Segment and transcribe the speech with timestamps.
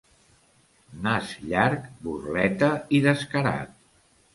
[1.09, 3.81] Nas llarg, burleta i descarat.